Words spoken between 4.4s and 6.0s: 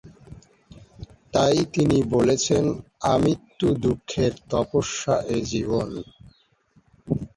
তপস্যা এ জীবন"।